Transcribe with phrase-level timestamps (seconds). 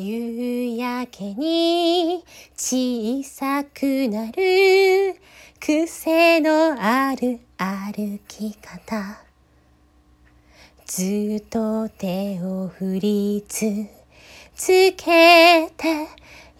[0.00, 2.24] 夕焼けに
[2.56, 5.16] 小さくなる
[5.58, 9.18] 癖のある歩き方。
[10.86, 13.88] ずっと手を振り続
[14.96, 16.06] けて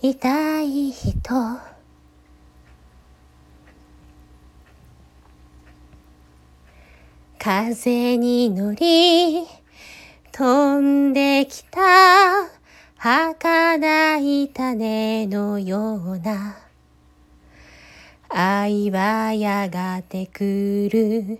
[0.02, 1.20] いたい人。
[7.38, 9.46] 風に乗り
[10.32, 12.57] 飛んできた
[13.00, 16.56] 儚い種のような。
[18.28, 21.38] 愛はやがて来る。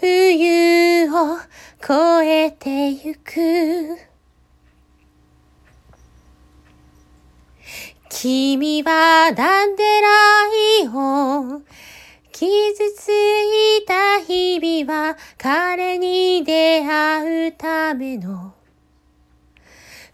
[0.00, 1.38] 冬を
[1.80, 3.96] 越えてゆく。
[8.08, 10.46] 君はダンデラ
[10.82, 11.64] イオン。
[12.32, 12.48] 傷
[12.96, 18.57] ついた日々は彼に出会うための。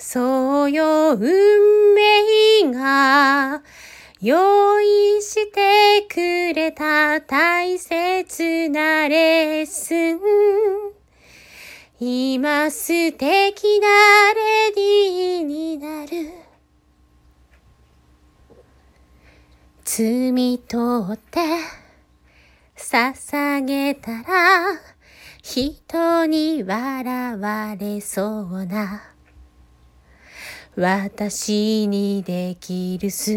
[0.06, 3.62] そうよ運命が
[4.20, 10.20] 用意してくれた大切なレッスン。
[11.98, 13.88] 今素敵な
[14.34, 16.10] レディーになる。
[19.84, 21.40] 摘み取って
[22.76, 24.80] 捧げたら
[25.42, 29.13] 人に笑われそうな。
[30.76, 33.30] 私にできるす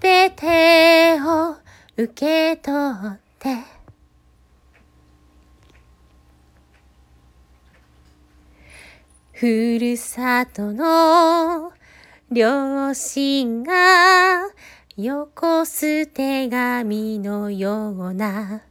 [0.00, 1.56] べてを
[1.96, 2.74] 受け取
[3.14, 3.56] って。
[9.32, 11.72] ふるさとの
[12.30, 14.42] 両親が
[14.96, 18.62] よこす手紙のような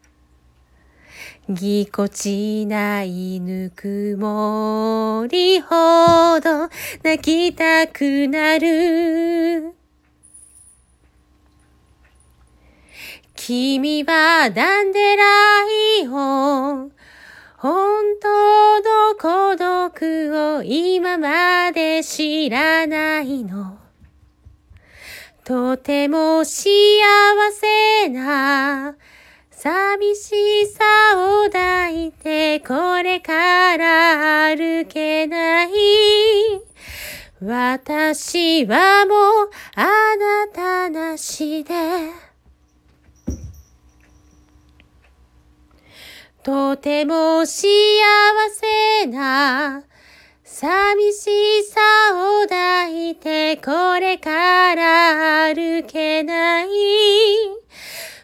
[1.54, 6.70] ぎこちないぬくもりほど
[7.04, 9.74] 泣きたくなる。
[13.36, 15.24] 君はダンデラ
[16.02, 16.92] イオン。
[17.58, 23.78] 本当の孤独を今まで知らないの。
[25.44, 26.62] とても幸
[27.52, 28.96] せな
[29.64, 30.82] 寂しさ
[31.18, 35.70] を抱いてこれから歩けない。
[37.40, 39.86] 私はもうあ
[40.18, 41.76] なたなしで。
[46.42, 47.60] とても幸
[48.50, 49.84] せな
[50.44, 51.80] 寂しさ
[52.16, 56.68] を抱いてこれから歩けない。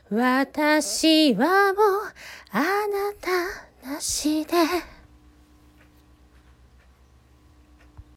[0.10, 2.14] 私はもう
[2.52, 3.17] あなた